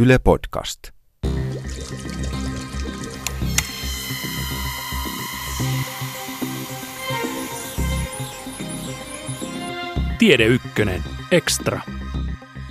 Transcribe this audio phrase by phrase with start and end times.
[0.00, 0.78] Yle Podcast.
[10.18, 11.80] Tiede Ykkönen, Extra.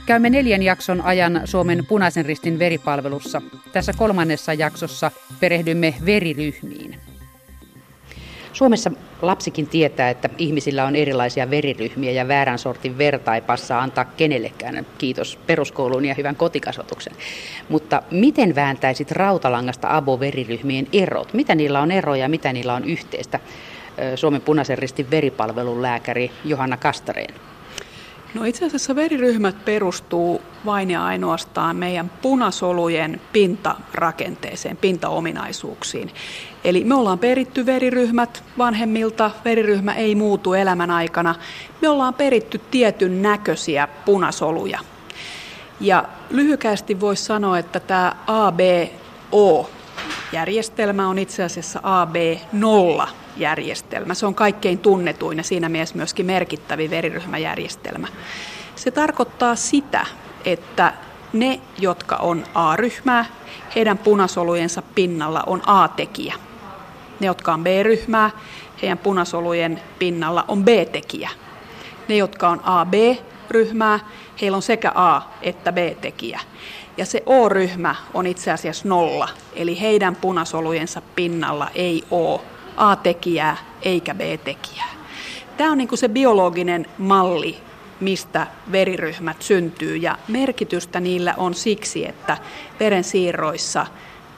[0.05, 3.41] Käymme neljän jakson ajan Suomen punaisen ristin veripalvelussa.
[3.71, 6.86] Tässä kolmannessa jaksossa perehdymme veriryhmiin.
[8.57, 14.05] Suomessa lapsikin tietää, että ihmisillä on erilaisia veriryhmiä ja väärän sortin verta ei passaa antaa
[14.05, 14.85] kenellekään.
[14.97, 17.13] Kiitos peruskoulun ja hyvän kotikasvatuksen.
[17.69, 21.33] Mutta miten vääntäisit rautalangasta abo-veriryhmien erot?
[21.33, 23.39] Mitä niillä on eroja ja mitä niillä on yhteistä?
[24.15, 27.33] Suomen punaisen ristin veripalvelun lääkäri Johanna Kastareen.
[28.33, 36.11] No itse asiassa veriryhmät perustuu vain ja ainoastaan meidän punasolujen pintarakenteeseen, pintaominaisuuksiin.
[36.63, 41.35] Eli me ollaan peritty veriryhmät vanhemmilta, veriryhmä ei muutu elämän aikana.
[41.81, 44.79] Me ollaan peritty tietyn näköisiä punasoluja.
[45.79, 49.69] Ja lyhykästi voisi sanoa, että tämä ABO
[50.31, 53.07] järjestelmä on itse asiassa AB0
[53.39, 54.13] järjestelmä.
[54.13, 58.07] Se on kaikkein tunnetuin ja siinä mielessä myöskin merkittävin veriryhmäjärjestelmä.
[58.75, 60.05] Se tarkoittaa sitä,
[60.45, 60.93] että
[61.33, 63.25] ne, jotka on A-ryhmää,
[63.75, 66.33] heidän punasolujensa pinnalla on A-tekijä.
[67.19, 68.29] Ne, jotka on B-ryhmää,
[68.81, 71.29] heidän punasolujen pinnalla on B-tekijä.
[72.07, 73.99] Ne, jotka on AB-ryhmää,
[74.41, 76.39] heillä on sekä A- että B-tekijä.
[76.97, 82.41] Ja se O-ryhmä on itse asiassa nolla, eli heidän punasolujensa pinnalla ei ole
[82.77, 84.89] A-tekijää eikä B-tekijää.
[85.57, 87.57] Tämä on niin kuin se biologinen malli,
[87.99, 92.37] mistä veriryhmät syntyy ja merkitystä niillä on siksi, että
[92.79, 93.87] verensiirroissa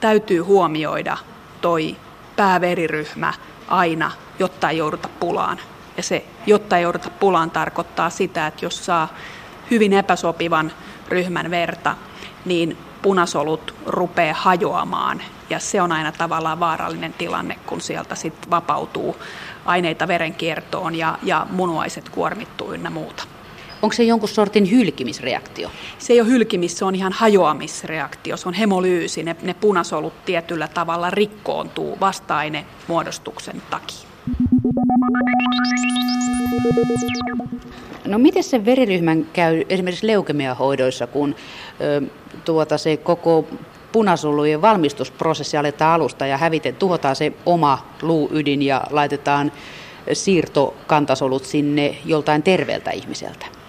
[0.00, 1.16] täytyy huomioida
[1.60, 1.96] toi
[2.36, 3.34] pääveriryhmä
[3.68, 5.58] aina, jotta ei jouduta pulaan.
[5.96, 9.14] Ja se, jotta ei jouduta pulaan, tarkoittaa sitä, että jos saa
[9.70, 10.72] hyvin epäsopivan
[11.08, 11.96] ryhmän verta,
[12.44, 19.16] niin punasolut rupeaa hajoamaan ja se on aina tavallaan vaarallinen tilanne, kun sieltä sitten vapautuu
[19.64, 23.24] aineita verenkiertoon ja, ja munuaiset kuormittuu ynnä muuta.
[23.82, 25.70] Onko se jonkun sortin hylkimisreaktio?
[25.98, 28.36] Se ei ole hylkimis, se on ihan hajoamisreaktio.
[28.36, 29.22] Se on hemolyysi.
[29.22, 34.09] Ne, ne punasolut tietyllä tavalla rikkoontuu vasta-aine muodostuksen takia.
[38.04, 41.34] No miten se veriryhmän käy esimerkiksi leukemiahoidoissa, kun
[41.80, 42.02] ö,
[42.44, 43.48] tuota, se koko
[43.92, 49.52] punasolujen valmistusprosessi aletaan alusta ja häviten, tuhotaan se oma luuydin ja laitetaan
[50.12, 53.59] siirtokantasolut sinne joltain terveeltä ihmiseltä?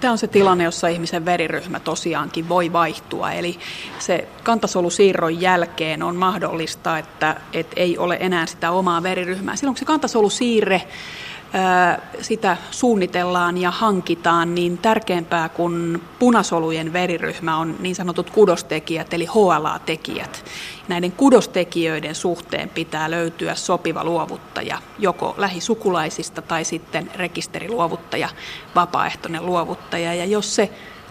[0.00, 3.32] Tämä on se tilanne, jossa ihmisen veriryhmä tosiaankin voi vaihtua.
[3.32, 3.58] Eli
[3.98, 9.56] se kantasolusiirron jälkeen on mahdollista, että, että ei ole enää sitä omaa veriryhmää.
[9.56, 10.82] Silloin kun se kantasolusiirre
[12.20, 20.44] sitä suunnitellaan ja hankitaan, niin tärkeämpää kuin punasolujen veriryhmä on niin sanotut kudostekijät, eli HLA-tekijät.
[20.88, 28.28] Näiden kudostekijöiden suhteen pitää löytyä sopiva luovuttaja, joko lähisukulaisista tai sitten rekisteriluovuttaja,
[28.74, 30.14] vapaaehtoinen luovuttaja.
[30.14, 30.70] Ja jos se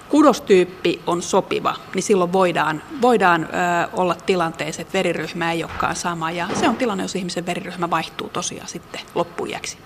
[0.10, 3.48] kudostyyppi on sopiva, niin silloin voidaan, voidaan ö,
[3.94, 6.32] olla tilanteessa, että veriryhmä ei olekaan sama.
[6.32, 9.78] Ja se on tilanne, jos ihmisen veriryhmä vaihtuu tosiaan sitten loppujäksi.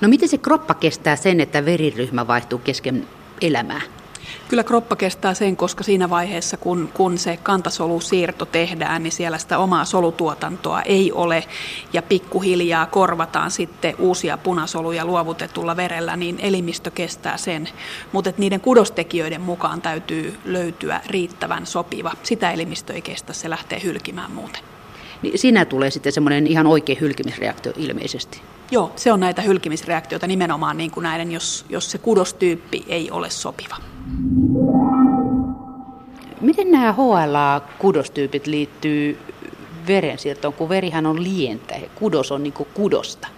[0.00, 3.06] No miten se kroppa kestää sen, että veriryhmä vaihtuu kesken
[3.40, 3.80] elämää?
[4.48, 9.58] Kyllä kroppa kestää sen, koska siinä vaiheessa, kun, kun se kantasolusiirto tehdään, niin siellä sitä
[9.58, 11.44] omaa solutuotantoa ei ole
[11.92, 17.68] ja pikkuhiljaa korvataan sitten uusia punasoluja luovutetulla verellä, niin elimistö kestää sen.
[18.12, 22.12] Mutta niiden kudostekijöiden mukaan täytyy löytyä riittävän sopiva.
[22.22, 24.62] Sitä elimistö ei kestä, se lähtee hylkimään muuten.
[25.22, 28.40] Niin siinä tulee sitten semmoinen ihan oikea hylkimisreaktio ilmeisesti.
[28.70, 33.30] Joo, se on näitä hylkimisreaktioita nimenomaan niin kuin näiden, jos, jos se kudostyyppi ei ole
[33.30, 33.76] sopiva.
[36.40, 39.18] Miten nämä HLA-kudostyypit liittyy
[39.86, 43.28] verensiirtoon, kun verihän on lientä kudos on niin kuin kudosta?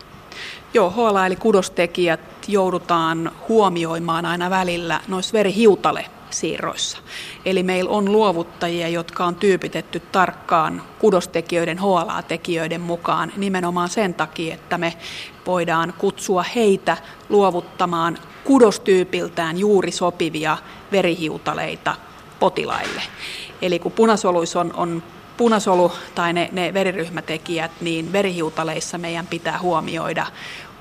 [0.75, 6.99] Joo, HLA eli kudostekijät joudutaan huomioimaan aina välillä noissa verihiutale siirroissa.
[7.45, 14.79] Eli meillä on luovuttajia, jotka on tyypitetty tarkkaan kudostekijöiden, HLA-tekijöiden mukaan nimenomaan sen takia, että
[14.79, 14.95] me
[15.47, 16.97] voidaan kutsua heitä
[17.29, 20.59] luovuttamaan kudostyypiltään juuri sopivia
[20.93, 21.95] verihiutaleita
[22.41, 23.03] potilaille.
[23.63, 25.03] Eli kun punasoluissa on, on
[25.37, 30.27] punasolu tai ne, ne veriryhmätekijät, niin verihiutaleissa meidän pitää huomioida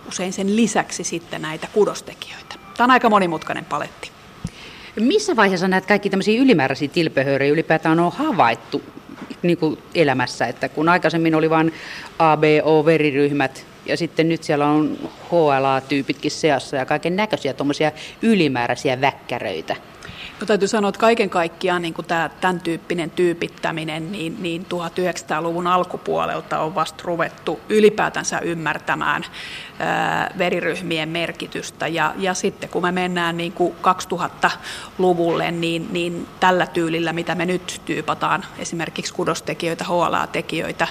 [0.07, 2.55] usein sen lisäksi sitten näitä kudostekijöitä.
[2.77, 4.16] Tämä on aika monimutkainen paletti.
[4.99, 8.81] Missä vaiheessa näitä kaikki tämmöisiä ylimääräisiä tilpehöörejä ylipäätään on havaittu
[9.41, 11.73] niin kuin elämässä, että kun aikaisemmin oli vain
[12.19, 14.97] ABO-veriryhmät ja sitten nyt siellä on
[15.31, 17.91] HLA-tyypitkin seassa ja kaiken näköisiä tuommoisia
[18.21, 19.75] ylimääräisiä väkkäröitä.
[20.39, 26.59] No, täytyy sanoa, että kaiken kaikkiaan niin tämä, tämän tyyppinen tyypittäminen, niin, niin 1900-luvun alkupuolelta
[26.59, 29.25] on vasta ruvettu ylipäätänsä ymmärtämään
[29.79, 31.87] ää, veriryhmien merkitystä.
[31.87, 33.75] Ja, ja sitten kun me mennään niin kuin
[34.13, 40.87] 2000-luvulle, niin, niin tällä tyylillä, mitä me nyt tyypataan, esimerkiksi kudostekijöitä, HLA-tekijöitä,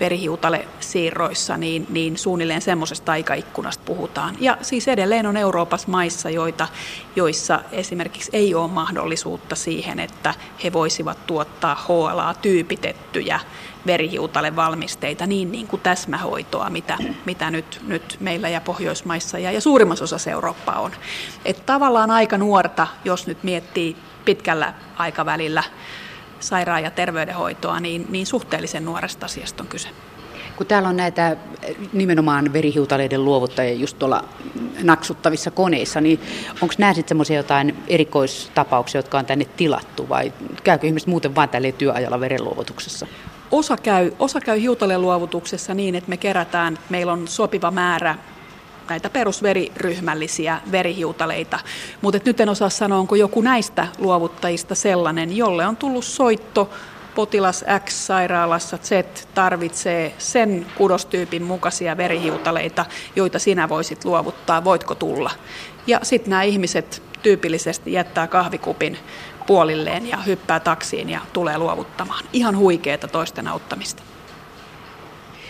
[0.00, 4.36] verihiutale siirroissa, niin, niin suunnilleen semmoisesta aikaikkunasta puhutaan.
[4.40, 6.68] Ja siis edelleen on Euroopassa maissa, joita,
[7.16, 10.34] joissa esimerkiksi ei ole mahdollisuutta siihen, että
[10.64, 13.40] he voisivat tuottaa HLA-tyypitettyjä
[13.86, 19.60] verihiutale valmisteita niin, niin kuin täsmähoitoa, mitä, mitä nyt, nyt meillä ja Pohjoismaissa ja, ja
[19.60, 20.92] suurimmassa osassa Eurooppaa on.
[21.44, 25.62] Että tavallaan aika nuorta, jos nyt miettii pitkällä aikavälillä
[26.40, 29.88] sairaan- ja terveydenhoitoa, niin, niin suhteellisen nuoresta asiasta on kyse.
[30.56, 31.36] Kun täällä on näitä
[31.92, 34.24] nimenomaan verihiutaleiden luovuttajia just tuolla
[34.82, 36.20] naksuttavissa koneissa, niin
[36.62, 40.32] onko nämä sitten semmoisia jotain erikoistapauksia, jotka on tänne tilattu vai
[40.64, 43.06] käykö ihmiset muuten vain tälle työajalla verenluovutuksessa?
[43.50, 48.18] Osa käy, osa käy hiutaleluovutuksessa niin, että me kerätään, meillä on sopiva määrä
[48.88, 51.58] näitä perusveriryhmällisiä verihiutaleita.
[52.00, 56.70] Mutta nyt en osaa sanoa, onko joku näistä luovuttajista sellainen, jolle on tullut soitto,
[57.14, 58.90] potilas X sairaalassa Z
[59.34, 62.86] tarvitsee sen kudostyypin mukaisia verihiutaleita,
[63.16, 65.30] joita sinä voisit luovuttaa, voitko tulla?
[65.86, 68.98] Ja sitten nämä ihmiset tyypillisesti jättää kahvikupin
[69.46, 72.24] puolilleen ja hyppää taksiin ja tulee luovuttamaan.
[72.32, 74.02] Ihan huikeeta toisten auttamista.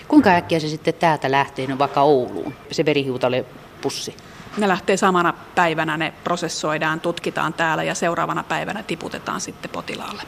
[0.08, 3.44] Kuinka äkkiä se sitten täältä lähtee, no vaikka Ouluun, se verihiutale
[3.80, 4.16] pussi?
[4.56, 10.22] Ne lähtee samana päivänä, ne prosessoidaan, tutkitaan täällä ja seuraavana päivänä tiputetaan sitten potilaalle.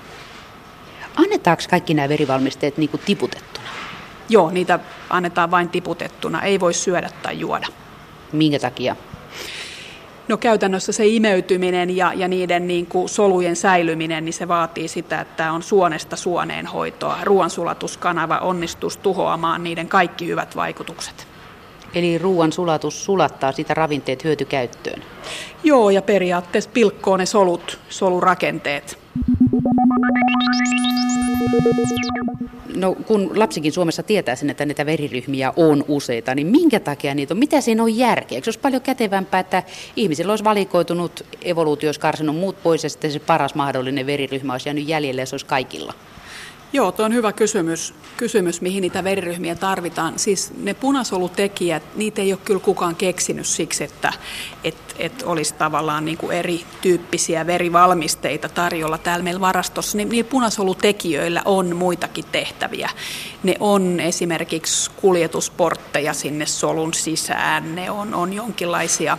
[1.17, 3.69] Annetaanko kaikki nämä verivalmisteet niin kuin tiputettuna?
[4.29, 4.79] Joo, niitä
[5.11, 7.67] annetaan vain tiputettuna, ei voi syödä tai juoda.
[8.33, 8.97] Minkä takia?
[10.31, 15.21] No käytännössä se imeytyminen ja, ja niiden niin kuin solujen säilyminen, niin se vaatii sitä,
[15.21, 17.19] että on suonesta suoneen hoitoa.
[17.23, 21.27] Ruoansulatuskanava onnistus tuhoamaan niiden kaikki hyvät vaikutukset.
[21.94, 25.03] Eli ruoan sulatus sulattaa sitä ravinteet hyötykäyttöön?
[25.65, 28.99] Joo, ja periaatteessa pilkkoo ne solut, solurakenteet.
[32.76, 37.34] No kun lapsikin Suomessa tietää sen, että näitä veriryhmiä on useita, niin minkä takia niitä
[37.34, 37.38] on?
[37.38, 38.37] Mitä siinä on järkeä?
[38.37, 39.62] Eikö olisi paljon kätevämpää, että
[39.96, 44.69] ihmisillä olisi valikoitunut, evoluutio olisi karsinut muut pois ja sitten se paras mahdollinen veriryhmä olisi
[44.69, 45.94] jäänyt jäljelle ja se olisi kaikilla?
[46.72, 50.19] Joo, tuo on hyvä kysymys, kysymys, mihin niitä veriryhmiä tarvitaan.
[50.19, 54.12] Siis ne punasolutekijät, niitä ei ole kyllä kukaan keksinyt siksi, että
[54.64, 59.96] et, et olisi tavallaan niin kuin erityyppisiä verivalmisteita tarjolla täällä meillä varastossa.
[59.96, 62.90] Niin, niin punasolutekijöillä on muitakin tehtäviä.
[63.43, 69.19] Ne on esimerkiksi kuljetusportteja sinne solun sisään, ne on, on jonkinlaisia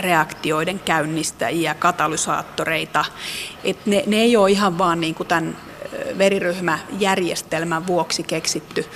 [0.00, 3.04] reaktioiden käynnistäjiä, katalysaattoreita.
[3.64, 5.56] Et ne, ne ei ole ihan vaan niin kuin tämän
[6.18, 8.86] veriryhmäjärjestelmän vuoksi keksitty.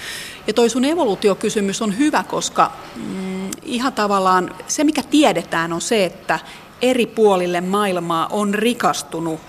[0.46, 6.04] Ja toi sun evoluutiokysymys on hyvä, koska mm, ihan tavallaan se, mikä tiedetään, on se,
[6.04, 6.38] että
[6.82, 9.40] eri puolille maailmaa on rikastunut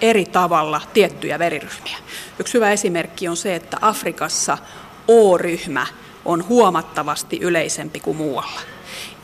[0.00, 1.98] eri tavalla tiettyjä veriryhmiä.
[2.38, 4.58] Yksi hyvä esimerkki on se, että Afrikassa
[5.08, 5.86] O-ryhmä
[6.24, 8.60] on huomattavasti yleisempi kuin muualla.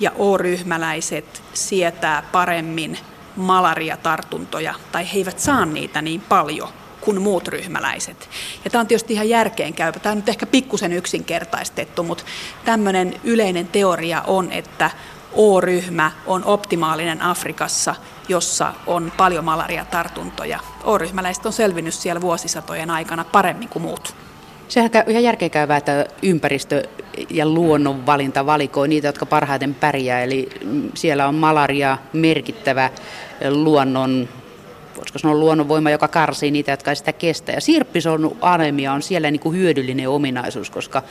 [0.00, 2.98] Ja O-ryhmäläiset sietää paremmin
[3.36, 6.68] malariatartuntoja, tai he eivät saa niitä niin paljon
[7.00, 8.28] kuin muut ryhmäläiset.
[8.64, 9.98] Ja tämä on tietysti ihan järkeenkäypä.
[9.98, 12.24] Tämä on nyt ehkä pikkusen yksinkertaistettu, mutta
[12.64, 14.90] tämmöinen yleinen teoria on, että
[15.32, 17.94] O-ryhmä on optimaalinen Afrikassa,
[18.28, 20.58] jossa on paljon malariatartuntoja.
[20.84, 24.14] O-ryhmäläiset on selvinnyt siellä vuosisatojen aikana paremmin kuin muut.
[24.68, 26.82] Sehän on ihan järkeenkäyvää, että ympäristö
[27.30, 30.22] ja luonnonvalinta valikoi niitä, jotka parhaiten pärjää.
[30.22, 30.48] Eli
[30.94, 32.90] siellä on malaria merkittävä
[33.50, 34.28] luonnon
[34.96, 37.52] voisiko sanoa luonnonvoima, joka karsii niitä, jotka ei sitä kestä.
[37.52, 37.60] Ja
[38.40, 41.02] anemia on siellä niin kuin hyödyllinen ominaisuus, koska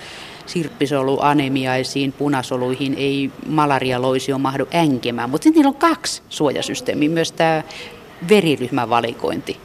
[1.21, 5.29] anemiaisiin punasoluihin ei malarialoisio mahdu änkemään.
[5.29, 7.63] Mutta sitten niillä on kaksi suojasysteemiä, myös tämä
[8.29, 9.57] veriryhmävalikointi.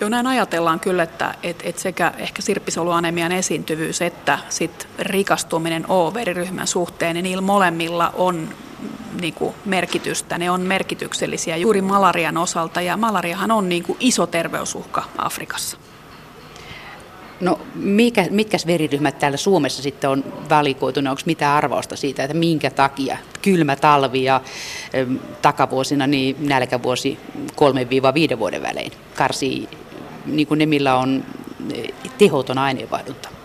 [0.00, 6.66] Joo, näin ajatellaan kyllä, että et, et sekä ehkä sirppisoluanemian esiintyvyys että sit rikastuminen O-veriryhmän
[6.66, 8.48] suhteen, niin niillä molemmilla on
[9.20, 10.38] niin kuin merkitystä.
[10.38, 15.76] Ne on merkityksellisiä juuri malarian osalta ja malariahan on niin kuin iso terveysuhka Afrikassa.
[17.40, 21.00] No mikä, mitkä veriryhmät täällä Suomessa sitten on valikoitu?
[21.00, 24.40] Onko mitään arvausta siitä, että minkä takia kylmä talvi ja
[24.94, 25.06] ö,
[25.42, 27.18] takavuosina niin nälkävuosi
[28.34, 29.68] 3-5 vuoden välein karsii
[30.26, 31.24] niin kuin ne, millä on
[32.18, 33.35] tehoton aineenvaihdunta?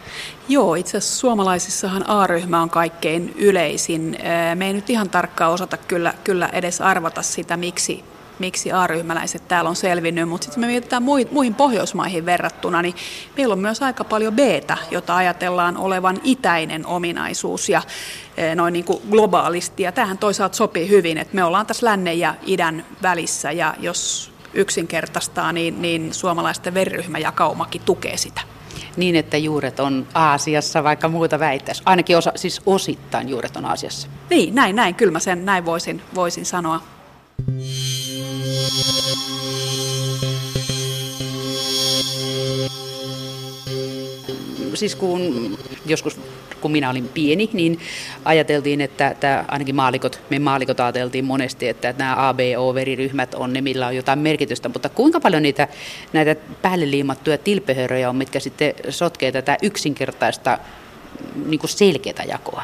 [0.48, 4.18] Joo, itse asiassa suomalaisissahan A-ryhmä on kaikkein yleisin.
[4.56, 8.04] Me ei nyt ihan tarkkaan osata kyllä, kyllä edes arvata sitä, miksi,
[8.40, 12.96] miksi A-ryhmäläiset täällä on selvinnyt, mutta sitten me mietitään muihin Pohjoismaihin verrattuna, niin
[13.38, 14.40] meillä on myös aika paljon b
[14.92, 17.82] jota ajatellaan olevan itäinen ominaisuus ja
[18.56, 19.84] noin niin kuin globaalisti.
[19.84, 24.32] Ja tähän toisaalta sopii hyvin, että me ollaan tässä lännen ja idän välissä ja jos
[24.54, 28.42] yksinkertaistaa, niin, niin suomalaisten veriryhmäjakaumakin tukee sitä
[28.98, 31.84] niin, että juuret on Aasiassa, vaikka muuta väittäisi.
[31.86, 34.08] Ainakin osa, siis osittain juuret on Aasiassa.
[34.30, 34.96] Niin, näin, näin.
[34.96, 36.82] Kyllä mä sen näin voisin, voisin sanoa.
[44.74, 46.20] Siis kun joskus
[46.62, 47.80] kun minä olin pieni, niin
[48.26, 53.88] ajateltiin, että tämä, ainakin maalikot, me maalikot ajateltiin monesti, että nämä ABO-veriryhmät on ne, millä
[53.88, 55.68] on jotain merkitystä, mutta kuinka paljon niitä
[56.14, 60.58] näitä päälle liimattuja tilpehöröjä on, mitkä sitten sotkee tätä yksinkertaista
[61.46, 62.64] niin kuin selkeätä jakoa?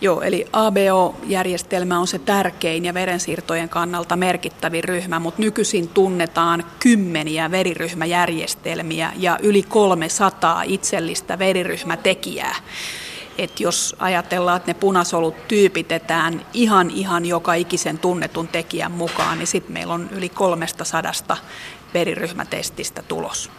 [0.00, 7.50] Joo, eli ABO-järjestelmä on se tärkein ja verensiirtojen kannalta merkittävin ryhmä, mutta nykyisin tunnetaan kymmeniä
[7.50, 12.56] veriryhmäjärjestelmiä ja yli 300 itsellistä veriryhmätekijää.
[13.38, 19.46] Et jos ajatellaan, että ne punasolut tyypitetään ihan ihan joka ikisen tunnetun tekijän mukaan, niin
[19.46, 21.36] sitten meillä on yli 300
[21.94, 23.50] veriryhmätestistä tulos.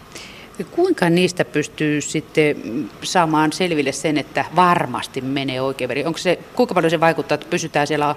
[0.72, 6.06] Kuinka niistä pystyy sitten saamaan selville sen, että varmasti menee oikein veri?
[6.06, 8.16] Onko se, kuinka paljon se vaikuttaa, että pysytään siellä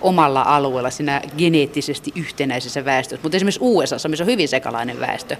[0.00, 3.22] omalla alueella siinä geneettisesti yhtenäisessä väestössä?
[3.22, 5.36] Mutta esimerkiksi USA, missä on hyvin sekalainen väestö,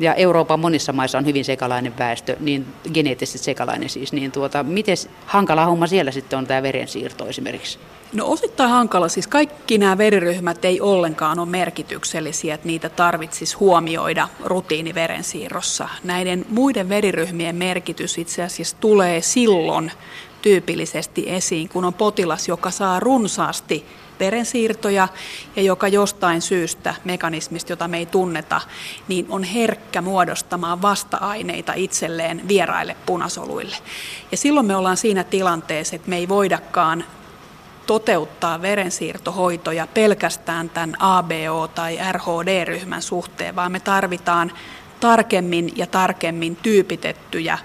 [0.00, 4.96] ja Euroopan monissa maissa on hyvin sekalainen väestö, niin geneettisesti sekalainen siis, niin tuota, miten
[5.26, 7.78] hankala homma siellä sitten on tämä verensiirto esimerkiksi?
[8.12, 14.28] No osittain hankala, siis kaikki nämä veriryhmät ei ollenkaan ole merkityksellisiä, että niitä tarvitsisi huomioida
[14.44, 15.88] rutiiniverensiirrossa.
[16.04, 19.92] Näiden muiden veriryhmien merkitys itse asiassa tulee silloin
[20.48, 23.86] tyypillisesti esiin, kun on potilas, joka saa runsaasti
[24.20, 25.08] verensiirtoja
[25.56, 28.60] ja joka jostain syystä, mekanismista, jota me ei tunneta,
[29.08, 33.76] niin on herkkä muodostamaan vasta-aineita itselleen vieraille punasoluille.
[34.30, 37.04] Ja silloin me ollaan siinä tilanteessa, että me ei voidakaan
[37.86, 44.52] toteuttaa verensiirtohoitoja pelkästään tämän ABO- tai RHD-ryhmän suhteen, vaan me tarvitaan
[45.00, 47.58] tarkemmin ja tarkemmin tyypitettyjä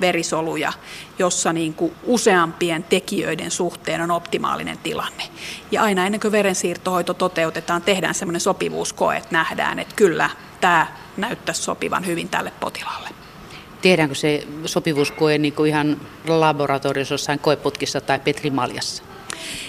[0.00, 0.72] verisoluja,
[1.18, 5.22] jossa niin kuin useampien tekijöiden suhteen on optimaalinen tilanne.
[5.70, 10.30] Ja aina ennen kuin verensiirtohoito toteutetaan, tehdään semmoinen sopivuuskoe, että nähdään, että kyllä
[10.60, 13.08] tämä näyttäisi sopivan hyvin tälle potilaalle.
[13.82, 19.02] Tehdäänkö se sopivuuskoe niin kuin ihan laboratoriossa jossain koeputkissa tai petrimaljassa?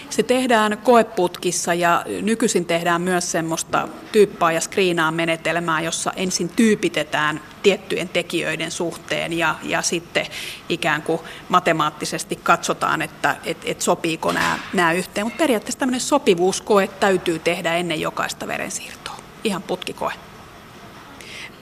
[0.09, 7.41] Se tehdään koeputkissa ja nykyisin tehdään myös semmoista tyyppaa ja skriinaa menetelmää, jossa ensin tyypitetään
[7.63, 10.25] tiettyjen tekijöiden suhteen ja, ja sitten
[10.69, 15.25] ikään kuin matemaattisesti katsotaan, että et, et sopiiko nämä, nämä yhteen.
[15.25, 19.15] Mutta periaatteessa tämmöinen sopivuuskoe täytyy tehdä ennen jokaista verensiirtoa.
[19.43, 20.13] Ihan putkikoe.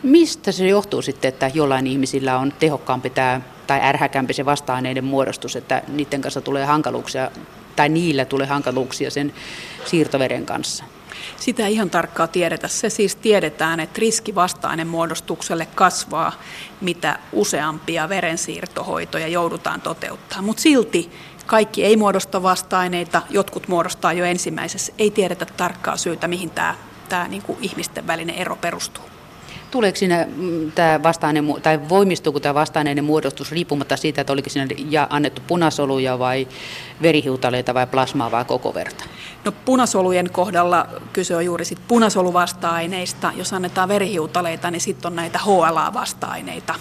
[0.03, 5.55] Mistä se johtuu sitten, että jollain ihmisillä on tehokkaampi tämä tai ärhäkämpi se vasta-aineiden muodostus,
[5.55, 7.31] että niiden kanssa tulee hankaluuksia
[7.75, 9.33] tai niillä tulee hankaluuksia sen
[9.85, 10.83] siirtoveren kanssa?
[11.37, 12.67] Sitä ei ihan tarkkaa tiedetä.
[12.67, 16.31] Se siis tiedetään, että riski vastainen muodostukselle kasvaa,
[16.81, 20.45] mitä useampia verensiirtohoitoja joudutaan toteuttamaan.
[20.45, 21.11] Mutta silti
[21.45, 24.93] kaikki ei muodosta vasta-aineita, jotkut muodostaa jo ensimmäisessä.
[24.97, 26.75] Ei tiedetä tarkkaa syytä, mihin tämä,
[27.09, 29.03] tämä niin kuin ihmisten välinen ero perustuu.
[29.71, 34.67] Tuleeko siinä mm, tämä vastainen, tai voimistuuko tämä vastainen muodostus riippumatta siitä, että oliko siinä
[34.89, 36.47] ja annettu punasoluja vai
[37.01, 39.03] verihiutaleita vai plasmaa vai koko verta?
[39.45, 43.31] No punasolujen kohdalla kyse on juuri sit punasoluvasta-aineista.
[43.35, 46.75] Jos annetaan verihiutaleita, niin sitten on näitä HLA-vasta-aineita.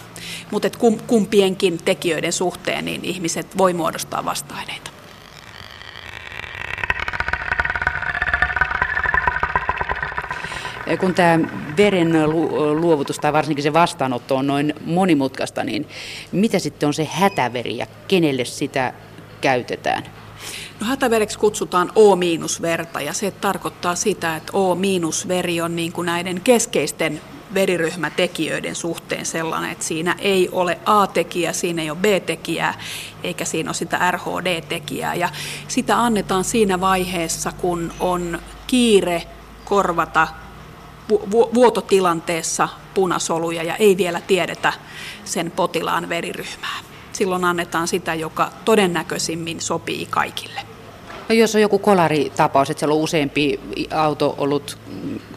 [0.51, 0.69] Mutta
[1.07, 4.88] kumpienkin tekijöiden suhteen niin ihmiset voi muodostaa vasta-aineita.
[10.97, 12.13] Kun tämä veren
[12.81, 15.89] luovutus tai varsinkin se vastaanotto on noin monimutkaista, niin
[16.33, 18.93] mitä sitten on se hätäveri ja kenelle sitä
[19.41, 20.03] käytetään?
[20.81, 27.21] No, hätävereksi kutsutaan O-verta ja se tarkoittaa sitä, että O-veri on niin kuin näiden keskeisten
[27.55, 32.75] veriryhmätekijöiden suhteen sellainen, että siinä ei ole A-tekijä, siinä ei ole B-tekijää,
[33.23, 35.15] eikä siinä ole sitä RHD-tekijää.
[35.15, 35.29] Ja
[35.69, 39.23] sitä annetaan siinä vaiheessa, kun on kiire
[39.65, 40.29] korvata
[41.55, 44.73] vuototilanteessa punasoluja ja ei vielä tiedetä
[45.25, 46.79] sen potilaan veriryhmää.
[47.13, 50.61] Silloin annetaan sitä, joka todennäköisimmin sopii kaikille.
[51.29, 53.61] No jos on joku kolaritapaus, että siellä on useampi
[53.91, 54.79] auto ollut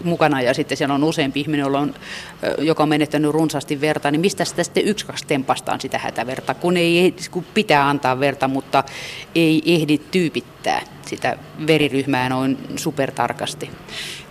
[0.04, 1.94] mukana ja sitten siellä on useampi ihminen, jolla on,
[2.58, 6.78] joka on menettänyt runsaasti verta, niin mistä sitä sitten yksi kaksi tempastaan sitä hätäverta, kun,
[6.78, 8.84] ei, kun pitää antaa verta, mutta
[9.36, 11.38] ei ehdi tyypittää sitä
[11.68, 13.70] veriryhmää noin supertarkasti?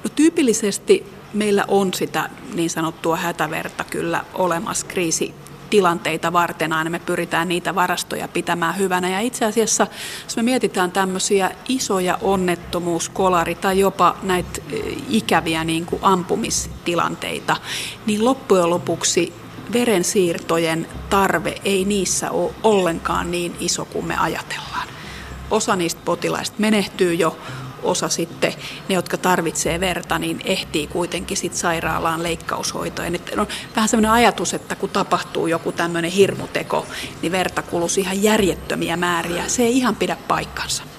[0.05, 5.35] No, tyypillisesti meillä on sitä niin sanottua hätäverta kyllä olemassa kriisi
[5.71, 9.09] tilanteita varten aina me pyritään niitä varastoja pitämään hyvänä.
[9.09, 9.87] Ja itse asiassa,
[10.25, 14.61] jos me mietitään tämmöisiä isoja onnettomuuskolari tai jopa näitä
[15.09, 17.57] ikäviä niin kuin ampumistilanteita,
[18.07, 19.33] niin loppujen lopuksi
[19.73, 24.89] verensiirtojen tarve ei niissä ole ollenkaan niin iso kuin me ajatellaan.
[25.51, 27.39] Osa niistä potilaista menehtyy jo
[27.83, 28.53] osa sitten,
[28.89, 33.15] ne jotka tarvitsee verta, niin ehtii kuitenkin sit sairaalaan leikkaushoitoon.
[33.15, 33.47] Et on
[33.77, 36.87] vähän sellainen ajatus, että kun tapahtuu joku tämmöinen hirmuteko,
[37.23, 39.49] niin verta kuluisi ihan järjettömiä määriä.
[39.49, 40.90] Se ei ihan pidä paikkansa.